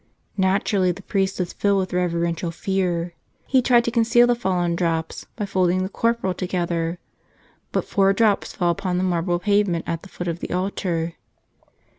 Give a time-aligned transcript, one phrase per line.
[0.37, 3.13] Naturally, the priest was filled with reverential fear.
[3.45, 6.33] He tried to conceal 61" Tell Us Another!" the fallen drops by folding the corporal
[6.33, 6.97] together,
[7.71, 11.17] but four drops fell upon the marble pavement at the foot of the altar.